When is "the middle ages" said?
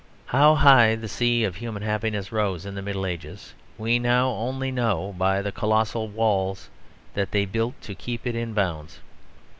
2.73-3.53